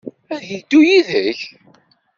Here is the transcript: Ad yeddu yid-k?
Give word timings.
Ad 0.33 0.43
yeddu 0.49 0.79
yid-k? 0.87 1.39